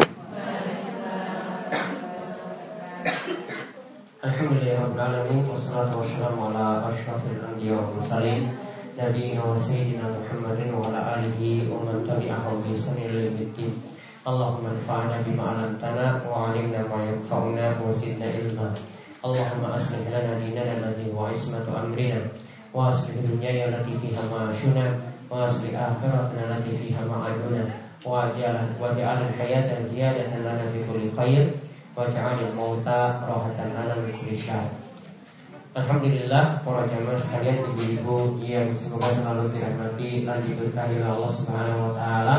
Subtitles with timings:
[4.22, 8.54] Alhamdulillahirrahmanirrahim Wassalatu wassalamu ala ashrafil anbiya wa mursalin
[8.94, 13.74] Nabi wa sayyidina Muhammadin wa ala alihi wa man tabi'ahum bi ihsan ila yaumiddin
[14.22, 18.70] Allahumma anfa'na bima 'allamtana wa 'allimna ma yanfa'una wa zidna ilma.
[19.26, 22.22] Allahumma aslih lana dinana alladhi huwa ismatu amrina
[22.75, 27.65] wa aslih dunyana allati fiha ma'ashuna واصل آخرتنا التي فيها معادنا
[28.05, 31.51] واجعل واجعل الحياة زيادة لنا في كل خير
[31.97, 34.69] واجعل الموت راحة لنا من كل شر
[35.75, 41.91] Alhamdulillah para jamaah sekalian ibu-ibu yang semoga selalu dirahmati dan diberkahi oleh Allah Subhanahu wa
[41.91, 42.35] taala.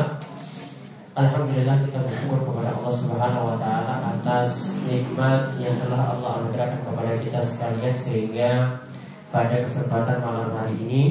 [1.13, 7.13] Alhamdulillah kita bersyukur kepada Allah Subhanahu wa taala atas nikmat yang telah Allah anugerahkan kepada
[7.21, 8.51] kita sekalian sehingga
[9.32, 11.02] pada kesempatan malam hari ini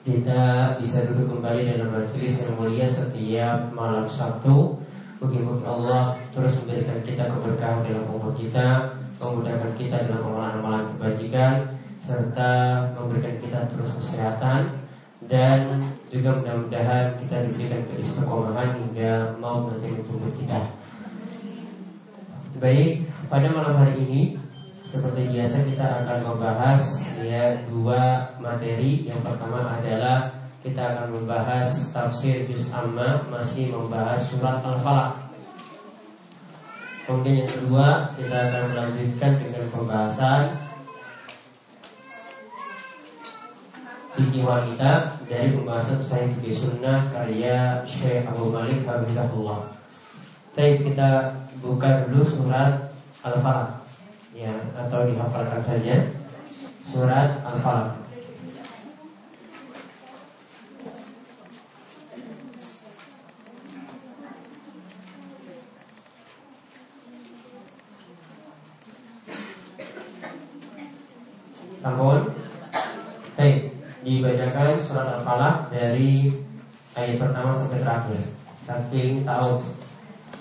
[0.00, 4.80] kita bisa duduk kembali dalam majelis yang mulia setiap malam Sabtu.
[5.20, 11.68] Mungkin Allah terus memberikan kita keberkahan dalam umur kita, memudahkan kita dalam amalan-amalan kebajikan,
[12.00, 12.52] serta
[12.96, 14.80] memberikan kita terus kesehatan
[15.28, 19.92] dan juga mudah-mudahan kita diberikan keistiqomahan hingga mau nanti
[20.40, 20.60] kita.
[22.56, 24.47] Baik, pada malam hari ini
[24.88, 26.82] seperti biasa kita akan membahas
[27.20, 29.04] ya dua materi.
[29.04, 30.32] Yang pertama adalah
[30.64, 35.28] kita akan membahas tafsir juz amma masih membahas surat Al-Falaq.
[37.04, 40.42] Kemudian yang kedua kita akan melanjutkan dengan pembahasan
[44.12, 44.92] fikih wanita
[45.30, 49.72] dari pembahasan Sahih Fikih Sunnah karya Syekh Abu Malik Habibullah.
[50.52, 53.78] Baik kita buka dulu surat Al-Falaq
[54.38, 56.14] ya atau dihafalkan saja
[56.86, 57.98] surat Al-Falaq.
[71.82, 72.30] Sampun?
[73.34, 73.74] Baik,
[74.06, 76.30] dibacakan surat Al-Falaq dari
[76.94, 78.22] ayat pertama sampai terakhir.
[78.62, 79.66] Saking tahu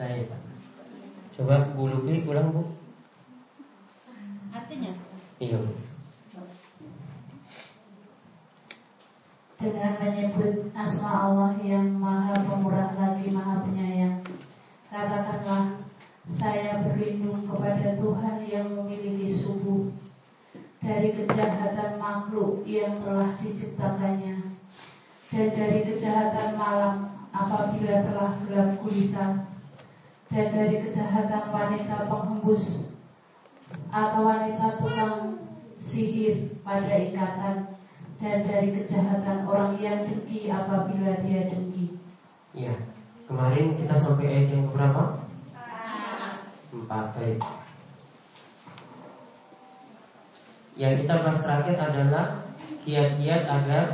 [0.00, 0.32] Baik.
[1.36, 2.62] Coba Bu Lupi ulang Bu.
[4.56, 4.92] Artinya?
[5.36, 5.79] Iya.
[9.60, 14.24] Dengan menyebut asma Allah yang maha pemurah lagi maha penyayang.
[14.88, 15.84] Katakanlah
[16.32, 19.92] Saya berlindung kepada Tuhan yang memiliki subuh
[20.80, 24.56] Dari kejahatan makhluk yang telah diciptakannya.
[25.28, 29.44] Dan dari kejahatan malam apabila telah gelap gulita.
[30.32, 32.88] Dan dari kejahatan wanita penghembus
[33.92, 35.36] atau wanita tukang
[35.84, 37.69] sihir pada ikatan
[38.20, 41.96] dan dari kejahatan orang yang dengki apabila dia dengki.
[42.52, 42.76] Iya.
[43.24, 45.24] Kemarin kita sampai ayat yang berapa?
[46.70, 47.06] Empat.
[47.16, 47.40] Baik.
[50.76, 52.24] Yang kita bahas terakhir adalah
[52.84, 53.84] kiat-kiat agar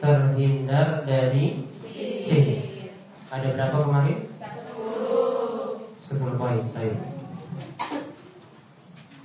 [0.00, 2.96] terhindar dari sihir.
[3.28, 4.18] Ada berapa kemarin?
[4.40, 6.96] Sepuluh Sepuluh poin, saya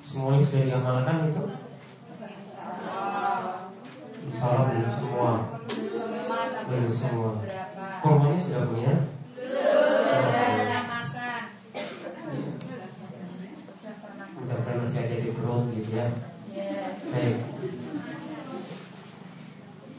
[0.04, 1.44] Semuanya sudah diamalkan itu?
[4.34, 5.32] Salah belum semua.
[6.66, 7.32] Belum semua.
[8.02, 8.94] Kurmanya sudah punya?
[14.36, 16.08] Mudah-mudahan masih ada di perut gitu ya.
[17.14, 17.36] Baik.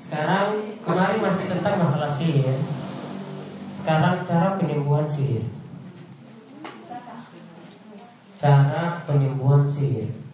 [0.02, 0.48] Sekarang
[0.82, 2.58] kemarin masih tentang masalah sihir.
[3.78, 5.46] Sekarang cara penyembuhan sihir.
[8.42, 10.25] Cara penyembuhan sihir.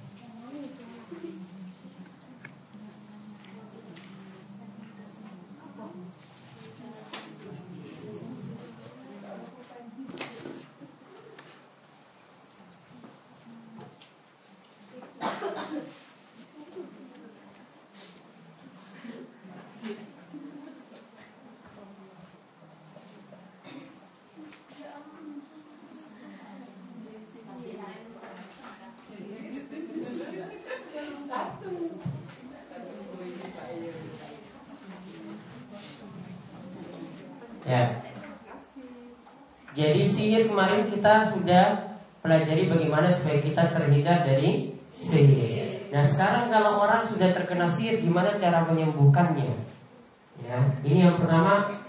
[37.63, 38.03] Ya.
[39.73, 45.89] Jadi sihir kemarin kita sudah pelajari bagaimana supaya kita terhindar dari sihir.
[45.95, 49.53] Nah sekarang kalau orang sudah terkena sihir, gimana cara menyembuhkannya?
[50.41, 51.81] Ya, ini yang pertama.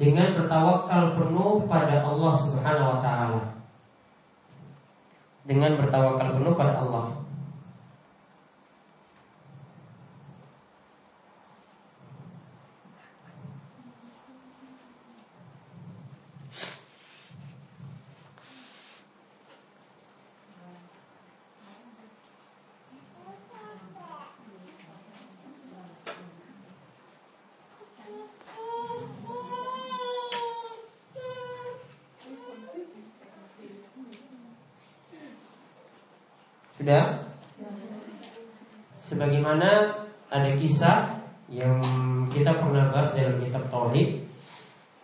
[0.00, 3.42] Dengan bertawakal penuh pada Allah Subhanahu wa taala.
[5.44, 7.20] Dengan bertawakal penuh pada Allah.
[36.80, 37.28] Sudah?
[39.04, 40.00] Sebagaimana
[40.32, 41.12] ada kisah
[41.52, 41.76] yang
[42.32, 44.24] kita pernah bahas dalam kitab Tauhid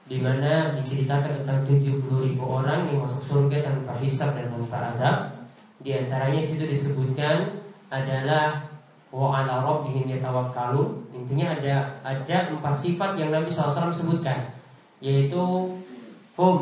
[0.09, 5.17] di mana diceritakan tentang 70 ribu orang yang masuk surga tanpa hisab dan tanpa azab.
[5.85, 7.61] Di antaranya situ disebutkan
[7.93, 8.73] adalah
[9.13, 11.13] wa ala rabbihim yatawakkalu.
[11.13, 14.49] Intinya ada ada empat sifat yang Nabi SAW sebutkan
[15.05, 15.77] yaitu
[16.41, 16.57] hum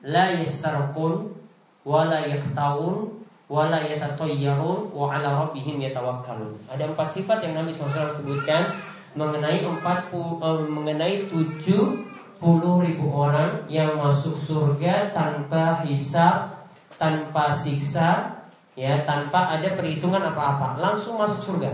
[0.00, 1.36] la yastarqun
[1.84, 6.58] wa la yaktawun wala yatatayyarun wa ala rabbihim yatawakkalun.
[6.66, 8.74] Ada empat sifat yang Nabi SAW sebutkan
[9.14, 12.04] mengenai empat uh, mengenai tujuh
[12.36, 16.68] puluh ribu orang yang masuk surga tanpa hisab,
[17.00, 18.34] tanpa siksa,
[18.76, 21.72] ya tanpa ada perhitungan apa-apa, langsung masuk surga.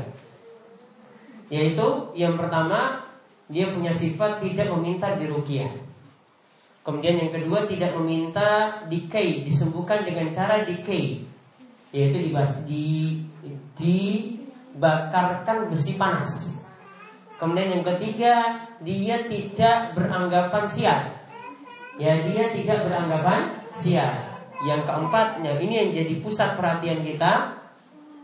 [1.50, 3.02] Yaitu yang pertama
[3.50, 5.72] dia punya sifat tidak meminta dirukiah.
[6.82, 11.31] Kemudian yang kedua tidak meminta dikai, disembuhkan dengan cara dikai
[11.92, 13.20] yaitu dibas, di,
[13.76, 16.56] dibakarkan besi panas.
[17.36, 18.34] Kemudian yang ketiga,
[18.80, 21.00] dia tidak beranggapan sial.
[22.00, 23.52] Ya, dia tidak beranggapan
[23.84, 24.14] sial.
[24.64, 27.60] Yang keempatnya, ini yang jadi pusat perhatian kita,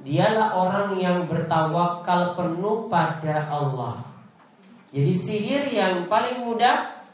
[0.06, 4.06] dialah orang yang bertawakal penuh pada Allah.
[4.94, 7.05] Jadi sihir yang paling mudah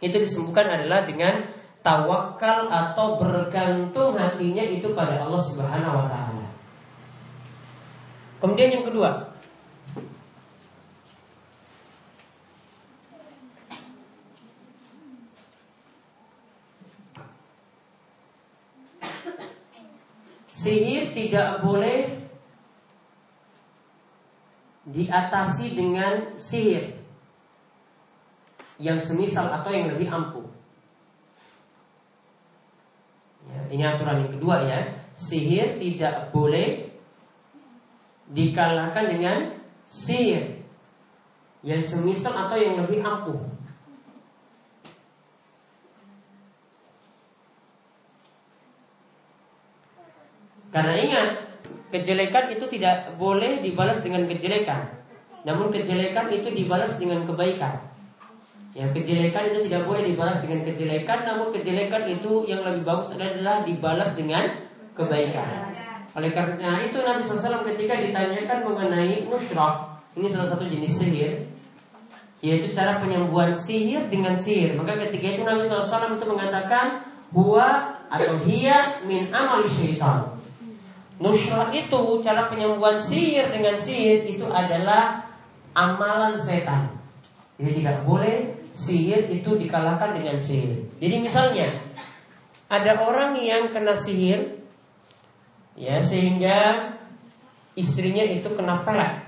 [0.00, 6.46] itu disembuhkan adalah dengan tawakal atau bergantung hatinya itu pada Allah Subhanahu wa taala.
[8.38, 9.32] Kemudian yang kedua,
[20.62, 22.22] Sihir tidak boleh
[24.86, 27.02] diatasi dengan sihir
[28.78, 30.46] yang semisal atau yang lebih ampuh.
[33.50, 34.80] Ya, ini aturan yang kedua ya.
[35.16, 36.92] Sihir tidak boleh
[38.28, 39.36] dikalahkan dengan
[39.88, 40.60] sihir
[41.64, 43.40] yang semisal atau yang lebih ampuh.
[50.72, 51.28] Karena ingat,
[51.92, 54.88] kejelekan itu tidak boleh dibalas dengan kejelekan.
[55.44, 57.91] Namun kejelekan itu dibalas dengan kebaikan.
[58.72, 63.60] Yang kejelekan itu tidak boleh dibalas dengan kejelekan, namun kejelekan itu yang lebih bagus adalah
[63.68, 64.48] dibalas dengan
[64.96, 65.76] kebaikan.
[66.16, 71.52] Oleh karena itu Nabi SAW ketika ditanyakan mengenai musyraf, ini salah satu jenis sihir,
[72.40, 74.76] yaitu cara penyembuhan sihir dengan sihir.
[74.80, 80.32] Maka ketika itu Nabi SAW itu mengatakan huwa atau hiya min amali syaitan.
[81.20, 85.28] Nusrah itu cara penyembuhan sihir dengan sihir itu adalah
[85.76, 86.92] amalan setan.
[87.56, 90.88] Jadi tidak boleh sihir itu dikalahkan dengan sihir.
[90.98, 91.68] Jadi misalnya
[92.72, 94.62] ada orang yang kena sihir
[95.76, 96.92] Ya sehingga
[97.72, 99.24] istrinya itu kena pelet.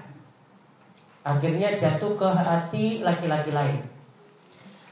[1.24, 3.80] Akhirnya jatuh ke hati laki-laki lain.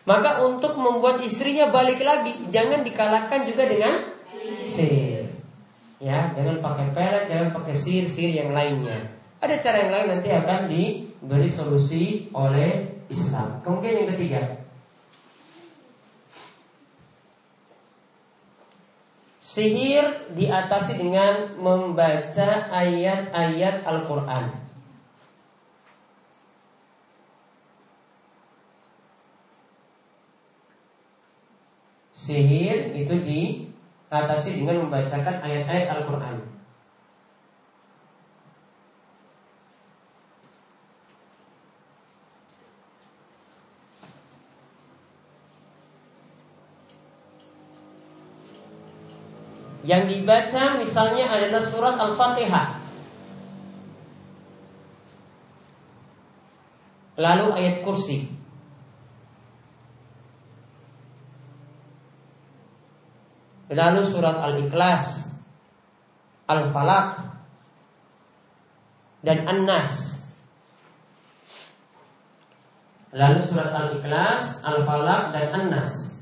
[0.09, 3.95] Maka untuk membuat istrinya balik lagi, jangan dikalahkan juga dengan
[4.73, 5.29] sihir.
[6.03, 8.99] Ya, jangan pakai pelet, jangan pakai sihir-sihir yang lainnya.
[9.39, 13.61] Ada cara yang lain nanti akan diberi solusi oleh Islam.
[13.61, 14.41] Kemudian yang ketiga,
[19.53, 24.49] Sihir diatasi dengan membaca ayat-ayat Al-Quran.
[32.17, 36.62] Sihir itu diatasi dengan membacakan ayat-ayat Al-Quran
[49.83, 52.67] Yang dibaca misalnya adalah surat Al-Fatihah.
[57.19, 58.31] Lalu ayat kursi.
[63.73, 65.33] Lalu surat Al-Ikhlas,
[66.45, 67.09] Al-Falaq,
[69.25, 70.29] dan An-Nas.
[73.17, 76.13] Lalu surat Al-Ikhlas, Al-Falaq, dan An-Nas.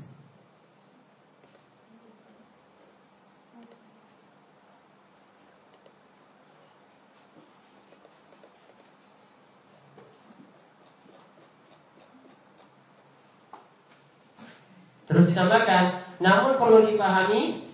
[15.11, 15.83] Terus ditambahkan,
[16.19, 17.65] namun perlu dipahami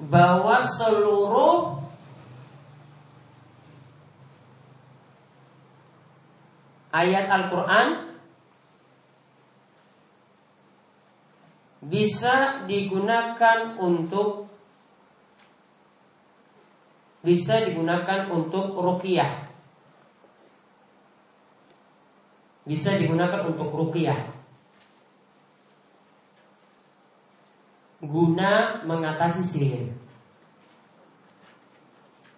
[0.00, 1.80] bahwa seluruh
[6.92, 7.88] ayat Al-Quran
[11.86, 14.48] bisa digunakan untuk
[17.22, 19.46] bisa digunakan untuk ruqyah
[22.66, 24.35] bisa digunakan untuk ruqyah.
[28.06, 29.90] Guna mengatasi sihir.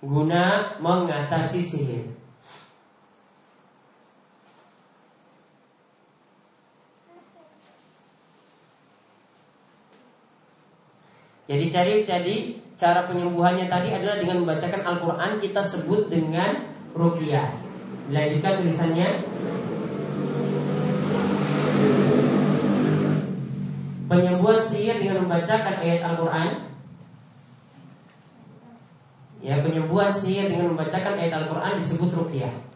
[0.00, 2.18] Guna mengatasi sihir.
[11.48, 12.37] Jadi cari jadi
[12.76, 17.48] cara penyembuhannya tadi adalah dengan membacakan Al-Quran kita sebut dengan ruqyah.
[18.12, 19.08] Dilanjutkan tulisannya
[24.09, 26.50] penyembuhan sihir dengan membacakan ayat Al-Quran?
[29.38, 32.67] Ya penyembuhan sihir dengan membacakan ayat Al-Quran disebut ruqyah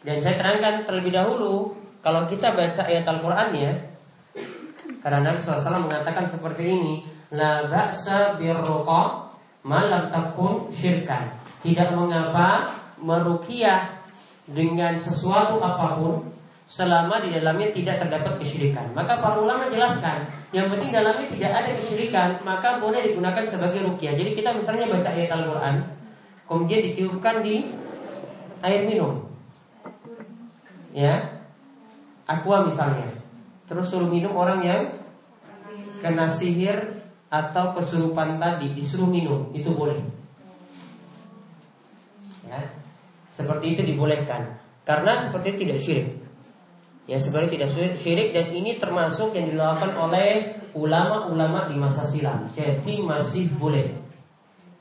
[0.00, 3.72] Dan saya terangkan terlebih dahulu Kalau kita baca ayat Al-Quran ya
[5.04, 6.94] Karena Nabi SAW mengatakan seperti ini
[7.30, 9.28] La ba'sa birruqa
[9.60, 11.36] Malam takun syirkan.
[11.60, 13.92] Tidak mengapa merukiah
[14.48, 16.32] Dengan sesuatu apa pun
[16.70, 18.94] Selama di dalamnya tidak terdapat kesyirikan.
[18.94, 20.24] Maka para ulama jelaskan
[20.56, 25.08] Yang penting dalamnya tidak ada kesyirikan Maka boleh digunakan sebagai rukiah Jadi kita misalnya baca
[25.12, 25.76] ayat Al-Quran
[26.48, 27.68] Kemudian ditiupkan di
[28.64, 29.29] air minum
[30.94, 31.42] ya.
[32.26, 33.10] Aqua misalnya.
[33.66, 34.82] Terus suruh minum orang yang
[36.02, 39.98] kena sihir atau kesurupan tadi disuruh minum itu boleh.
[42.46, 42.70] Ya.
[43.30, 44.58] Seperti itu dibolehkan.
[44.82, 46.08] Karena seperti tidak syirik.
[47.10, 52.46] Ya seperti tidak syirik dan ini termasuk yang dilakukan oleh ulama-ulama di masa silam.
[52.54, 53.90] Jadi masih boleh.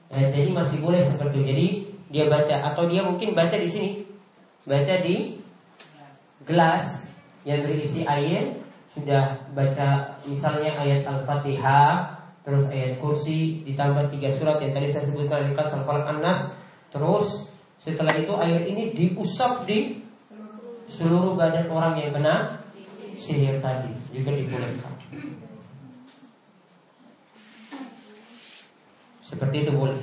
[0.10, 1.48] Ya, jadi masih boleh seperti itu.
[1.50, 1.68] Jadi
[2.10, 4.06] dia baca atau dia mungkin baca di sini.
[4.66, 5.39] Baca di
[6.50, 7.06] gelas
[7.46, 8.58] yang berisi air
[8.90, 15.46] sudah baca misalnya ayat Al-Fatihah terus ayat kursi ditambah tiga surat yang tadi saya sebutkan
[15.46, 16.58] di kelas Al-Falaq An-Nas.
[16.90, 20.02] Terus setelah itu air ini diusap di
[20.90, 22.66] seluruh badan orang yang kena
[23.14, 25.00] sihir tadi juga dibolehkan
[29.22, 30.02] seperti itu boleh.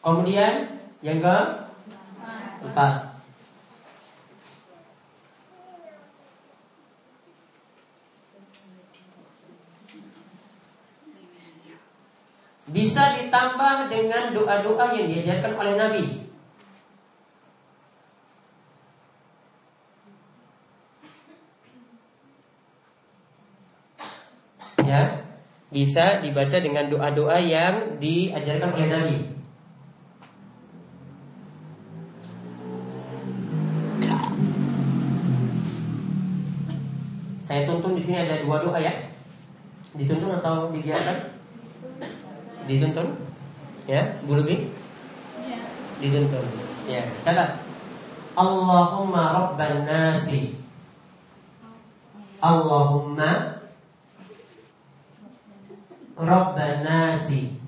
[0.00, 1.36] Kemudian yang ke
[12.70, 16.04] Bisa ditambah dengan doa-doa yang diajarkan oleh Nabi.
[24.86, 25.22] Ya,
[25.70, 29.39] bisa dibaca dengan doa-doa yang diajarkan oleh Nabi.
[37.50, 39.10] Saya tuntun di sini ada dua doa ya.
[39.98, 41.34] Dituntun atau dibiarkan?
[42.70, 43.26] Dituntun?
[43.90, 44.70] Ya, Bu Lubi?
[45.42, 45.58] Ya.
[45.98, 46.46] Dituntun.
[46.86, 47.58] Ya, catat.
[48.38, 50.62] Allahumma rabban nasi.
[52.38, 53.58] Allahumma
[56.14, 57.58] rabban nasi.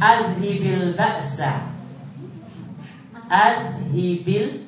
[0.00, 1.70] Adhibil ba'sa
[3.30, 4.66] Adhibil.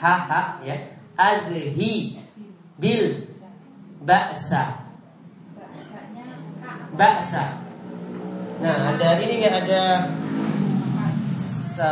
[0.00, 0.98] Haha ya.
[1.18, 2.14] Adhi
[2.78, 3.26] bil
[4.06, 4.86] baksa
[6.94, 7.58] baksa
[8.62, 9.84] nah ada ini nggak ada?
[11.74, 11.90] Sa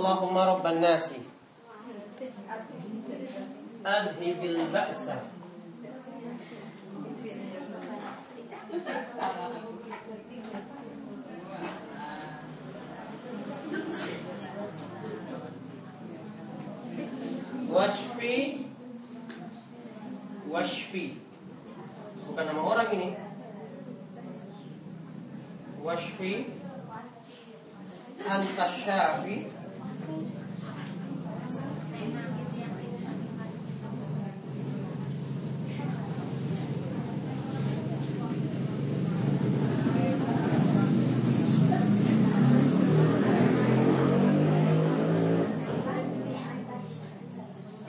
[0.00, 1.20] Allahumma rabban nasi.
[3.84, 5.20] Adhibil ba'sa.
[17.68, 18.64] Washfi.
[20.48, 21.20] Washfi.
[22.24, 23.08] Bukan nama orang ini.
[25.84, 26.48] Washfi.
[28.24, 29.60] Anta syafi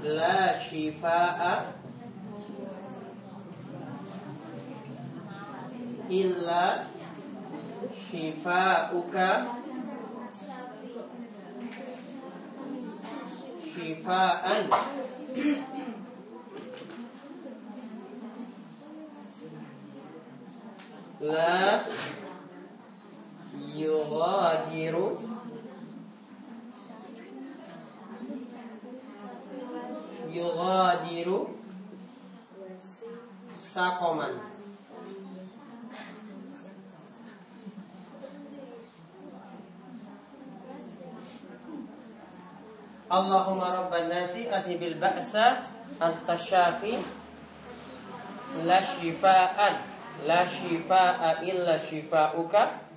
[0.04, 1.54] La shifa'a
[6.10, 6.84] illa
[7.94, 9.30] shifa'uka
[13.62, 14.68] shifa'an
[21.22, 21.86] la
[24.52, 25.20] yughadiru
[30.32, 31.40] yughadiru
[33.60, 34.36] sakoman
[43.12, 45.60] Allahumma rabban nasi adhibil ba'sa
[46.00, 46.96] anta syafi
[48.64, 49.84] la shifaan
[50.24, 52.91] la shifaa illa shifauka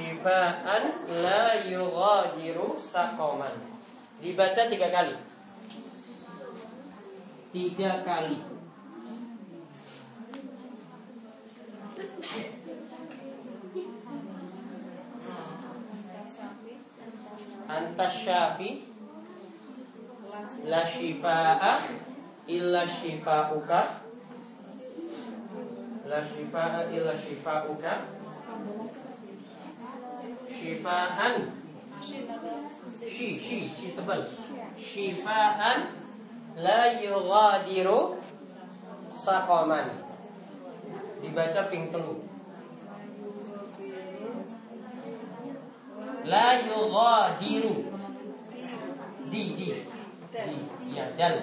[0.00, 0.84] shifaan
[1.20, 3.52] la yughadiru saqaman
[4.24, 5.16] dibaca tiga kali.
[7.52, 8.38] Tiga kali.
[17.70, 18.70] Anta syafi
[20.64, 21.76] la shifaa
[22.48, 23.80] illa shifauka.
[26.08, 28.19] La shifaa illa shifauka
[30.60, 31.34] shifaan
[32.04, 34.22] shi shi shi tebal.
[34.80, 35.80] Shifaan
[36.64, 37.98] la yughadiru
[39.24, 39.88] saqaman
[41.22, 42.14] dibaca ping telu.
[46.32, 47.74] La yughadiru.
[49.32, 49.68] Di di.
[50.32, 50.58] Di
[50.96, 51.36] ya dal.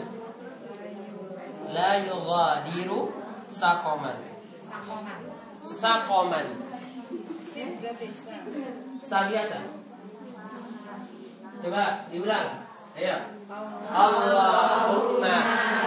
[1.74, 3.00] La yughadiru
[3.50, 4.18] saqaman
[5.68, 6.48] saqaman
[9.02, 9.60] Saliasa
[11.58, 12.62] Coba diulang.
[12.94, 13.18] Ayo.
[13.90, 15.36] Allahumma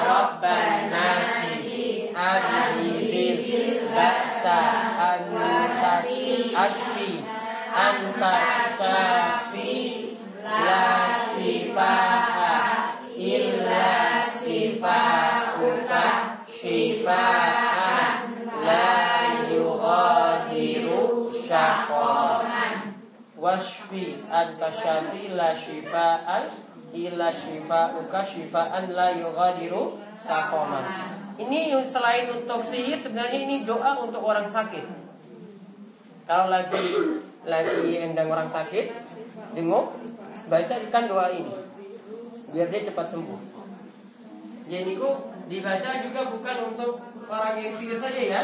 [0.02, 4.58] Rabban nasi Adhibil Ba'sa
[4.98, 6.06] Antas
[6.50, 7.22] Ashfi
[7.70, 8.34] anta
[8.74, 16.04] syafi la shifaa illa shifauka
[16.50, 17.39] shifaan
[23.50, 26.46] washfi anta syafi la shifaan
[26.94, 34.44] illa shifauka shifaan la yughadiru syaqaman ini selain untuk sihir sebenarnya ini doa untuk orang
[34.44, 34.84] sakit.
[36.28, 36.84] Kalau lagi
[37.48, 38.92] lagi endang orang sakit,
[39.56, 39.88] jenguk,
[40.52, 41.56] baca ikan doa ini,
[42.52, 43.40] biar dia cepat sembuh.
[44.68, 45.10] Jadi itu
[45.48, 46.92] dibaca juga bukan untuk
[47.26, 48.42] orang yang sihir saja ya,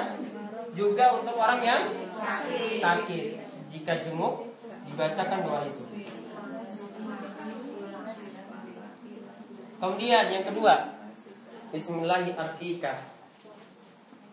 [0.73, 1.83] juga untuk orang yang
[2.17, 2.81] sakit.
[2.81, 3.27] sakit.
[3.71, 4.46] Jika jenguk,
[4.87, 5.85] dibacakan doa itu.
[9.77, 10.97] Kemudian yang kedua,
[11.69, 12.97] Bismillahirrahmanirrahim.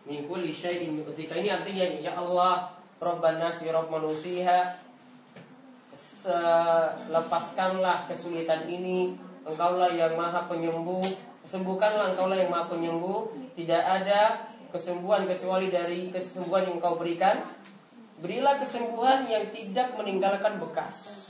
[0.04, 1.36] Min kulli syai'in yu'tika.
[1.36, 4.80] Ini artinya ya Allah, Rabban nasi, Rabb manusia.
[7.12, 9.16] Lepaskanlah kesulitan ini.
[9.44, 11.04] Engkaulah yang maha penyembuh.
[11.44, 13.28] Sembuhkanlah engkaulah yang maha penyembuh.
[13.52, 17.44] Tidak ada kesembuhan kecuali dari kesembuhan yang engkau berikan.
[18.22, 21.26] Berilah kesembuhan yang tidak meninggalkan bekas.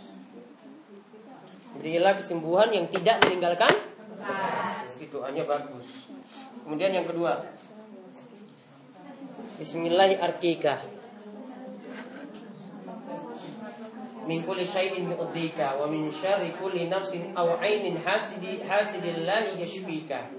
[1.81, 3.73] Berilah kesembuhan yang tidak meninggalkan
[4.21, 5.01] bekas.
[5.01, 6.13] Itu hanya bagus.
[6.65, 7.45] Kemudian yang kedua.
[9.55, 10.93] Bismillahirrahmanirrahim.
[14.25, 20.33] Min kulli syai'in yu'dhika wa min syarri kulli nafsin aw 'ainin hasidi hasidillahi yashfika.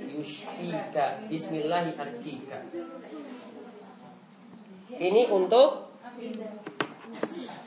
[0.00, 1.20] Yushfika.
[1.28, 3.33] Bismillahirrahmanirrahim.
[4.94, 5.90] Ini untuk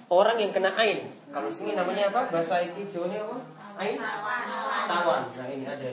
[0.07, 1.11] orang yang kena ain.
[1.27, 2.31] Kalau sini namanya apa?
[2.31, 3.37] Bahasa Jawa apa?
[3.77, 3.99] Ain?
[4.87, 5.21] Sawan.
[5.35, 5.87] Nah, ini ada.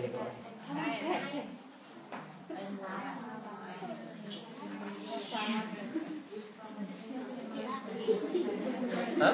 [9.14, 9.30] Hah?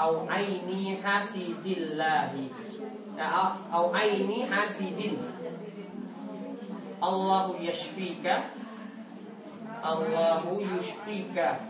[0.00, 2.48] au aini hasidillahi
[3.72, 5.18] au aini hasidin.
[7.02, 8.42] Allahu yashfika.
[9.82, 11.60] Allahu yushfika.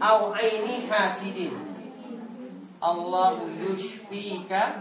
[0.00, 1.52] Au aini hasidin.
[2.80, 4.74] Allahu yushfika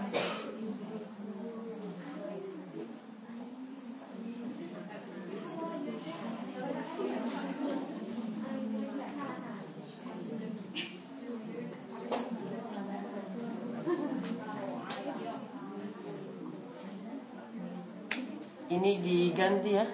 [18.72, 19.86] Ini diganti ya.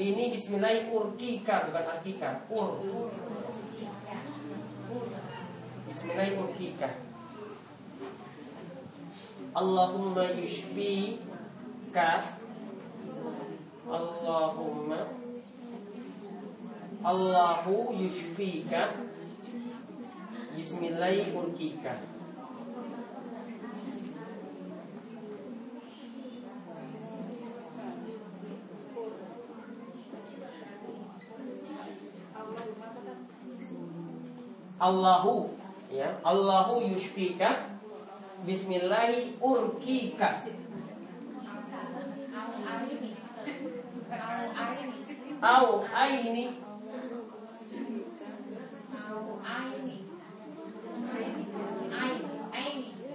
[0.00, 2.40] Ini bismillah urkika bukan arkika.
[2.48, 2.80] Ur.
[5.90, 7.10] Bismillahirrahmanirrahim.
[9.50, 12.22] Allahumma yushfika
[13.90, 15.10] Allahumma
[17.02, 18.94] Allahu yushfika
[20.54, 22.09] Bismillahirrahmanirrahim.
[34.90, 35.54] Allahu
[35.90, 37.78] Ya, Allahu yushfika
[38.46, 40.42] Bismillahi urkika
[45.40, 46.46] Au aini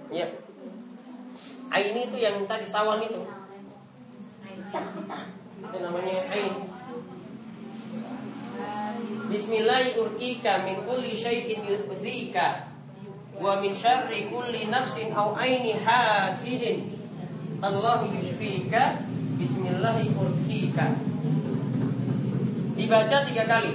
[0.06, 0.26] Ya.
[1.66, 3.20] Aini itu yang tadi sawan itu.
[5.60, 6.24] Itu namanya
[9.26, 9.34] ain.
[9.34, 12.70] Bismillahirrahmanirrahim min kulli syai'in yudhika
[13.42, 16.94] wa min syarri kulli nafsin aw aini hasidin.
[17.58, 19.02] Allah yushfika
[19.36, 20.94] Bismillahirrahmanirrahim.
[22.76, 23.72] Dibaca tiga kali.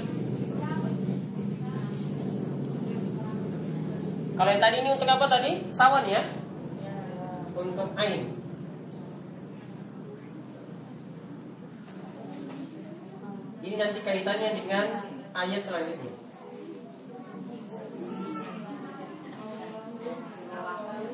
[4.37, 5.51] Kalau yang tadi ini untuk apa tadi?
[5.69, 6.21] Sawan ya?
[7.53, 8.33] Untuk ain.
[13.61, 14.85] Ini nanti kaitannya dengan
[15.31, 16.13] ayat selanjutnya.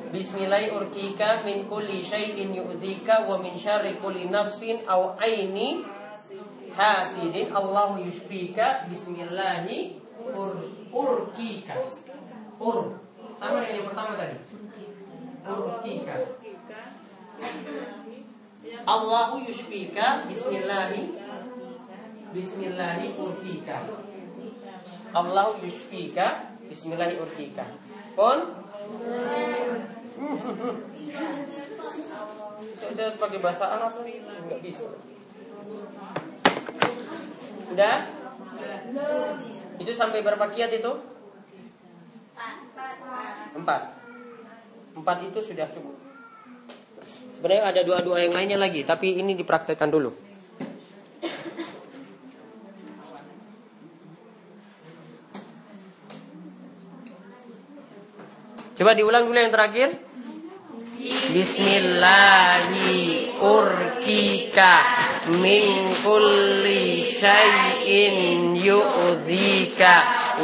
[0.07, 5.83] Bismillahirrahmanirrahim min kulli syai'in yu'dhika wa min syarri kulli nafsin aw aini
[6.73, 7.51] hasidin.
[7.51, 8.87] Allah yushfika.
[8.87, 9.99] Bismillahi
[10.31, 10.63] ur
[10.95, 11.75] urkika.
[12.57, 12.97] Ur.
[13.37, 14.37] Sama dengan yang pertama tadi.
[15.45, 16.15] Urkika.
[18.87, 20.23] Allahu yushfika.
[20.25, 21.03] Bismillahi.
[22.31, 24.06] Bismillahi urkika
[25.17, 27.65] Allahu yushfika bismillahi urkika
[28.13, 28.53] pun?
[32.77, 34.85] Saya pakai bahasa Arab nggak bisa.
[37.65, 37.95] Sudah?
[39.81, 40.93] Itu sampai berapa kiat itu?
[43.57, 43.81] Empat.
[44.97, 45.97] Empat itu sudah cukup.
[47.37, 50.26] Sebenarnya ada dua-dua yang lainnya lagi Tapi ini dipraktekkan dulu
[58.77, 59.89] Coba diulang dulu yang terakhir.
[61.33, 63.33] Bismillahi
[65.41, 69.93] min kulli syai'in yu'dhika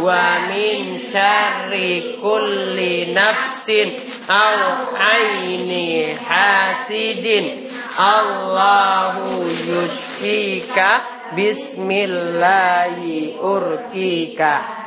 [0.02, 7.70] wa min syarri kulli nafsin aw aini hasidin.
[7.94, 11.06] Allahu yushfika.
[11.38, 14.83] Bismillahi urkika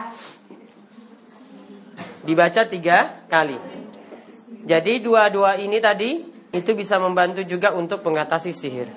[2.26, 3.54] Dibaca tiga kali.
[4.66, 8.90] Jadi dua-dua ini tadi itu bisa membantu juga untuk mengatasi sihir.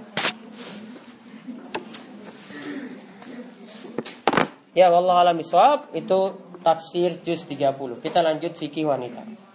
[4.74, 6.20] Ya Allah alam itu
[6.66, 8.02] tafsir juz 30.
[8.02, 9.49] Kita lanjut fikih wanita.